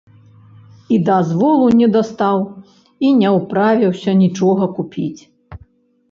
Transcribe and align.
І 0.95 0.95
дазволу 1.09 1.67
не 1.81 1.89
дастаў, 1.95 2.39
і 3.09 3.11
не 3.19 3.29
ўправіўся 3.35 4.11
нічога 4.23 4.63
купіць. 4.79 5.21